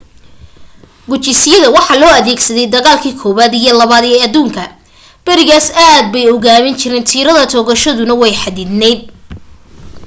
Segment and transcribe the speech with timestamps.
[1.09, 4.63] gujisyada waxa loo adeegsaday dagaalkii koobaad iyo labaad ee aduunka
[5.25, 9.01] berigaas aad bay u gaabin jireen tiirada toogashadooduna way xaddidnayd